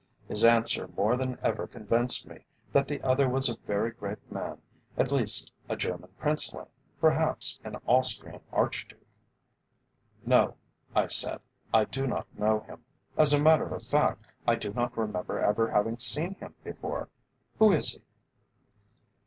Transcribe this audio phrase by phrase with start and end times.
[0.27, 4.59] His answer more than ever convinced me that the other was a very great man,
[4.97, 6.65] at least a German princeling,
[6.99, 9.05] perhaps an Austrian archduke.
[10.25, 10.55] "No,"
[10.95, 11.39] I said,
[11.71, 12.83] "I do not know him.
[13.15, 17.09] As a matter of fact, I do not remember ever having seen him before.
[17.59, 18.01] Who is he?"